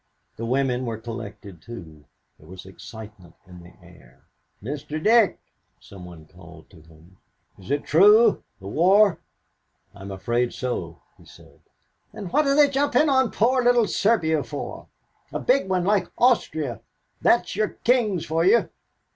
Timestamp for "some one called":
5.79-6.71